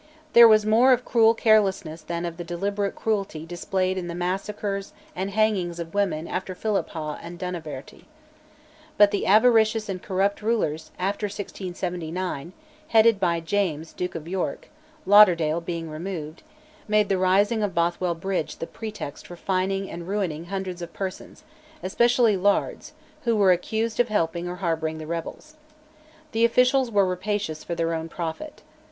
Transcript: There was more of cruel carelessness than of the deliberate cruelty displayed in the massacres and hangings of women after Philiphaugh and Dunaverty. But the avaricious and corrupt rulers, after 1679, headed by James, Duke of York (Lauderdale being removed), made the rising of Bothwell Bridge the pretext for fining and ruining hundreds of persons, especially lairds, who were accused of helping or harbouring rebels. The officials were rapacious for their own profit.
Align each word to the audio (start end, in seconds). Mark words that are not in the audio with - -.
There 0.33 0.47
was 0.47 0.65
more 0.65 0.91
of 0.93 1.05
cruel 1.05 1.35
carelessness 1.35 2.01
than 2.01 2.25
of 2.25 2.37
the 2.37 2.43
deliberate 2.43 2.95
cruelty 2.95 3.45
displayed 3.45 3.99
in 3.99 4.07
the 4.07 4.15
massacres 4.15 4.93
and 5.15 5.29
hangings 5.29 5.77
of 5.79 5.93
women 5.93 6.27
after 6.27 6.55
Philiphaugh 6.55 7.19
and 7.21 7.37
Dunaverty. 7.37 8.05
But 8.97 9.11
the 9.11 9.27
avaricious 9.27 9.89
and 9.89 10.01
corrupt 10.01 10.41
rulers, 10.41 10.89
after 10.97 11.25
1679, 11.27 12.53
headed 12.87 13.19
by 13.19 13.41
James, 13.41 13.93
Duke 13.93 14.15
of 14.15 14.27
York 14.27 14.69
(Lauderdale 15.05 15.61
being 15.61 15.87
removed), 15.87 16.41
made 16.87 17.07
the 17.07 17.19
rising 17.19 17.61
of 17.61 17.75
Bothwell 17.75 18.15
Bridge 18.15 18.55
the 18.57 18.65
pretext 18.65 19.27
for 19.27 19.35
fining 19.35 19.87
and 19.87 20.07
ruining 20.07 20.45
hundreds 20.45 20.81
of 20.81 20.93
persons, 20.93 21.43
especially 21.83 22.35
lairds, 22.35 22.93
who 23.25 23.35
were 23.35 23.51
accused 23.51 23.99
of 23.99 24.07
helping 24.07 24.47
or 24.47 24.55
harbouring 24.55 24.97
rebels. 25.05 25.57
The 26.31 26.43
officials 26.43 26.89
were 26.89 27.05
rapacious 27.05 27.63
for 27.63 27.75
their 27.75 27.93
own 27.93 28.09
profit. 28.09 28.63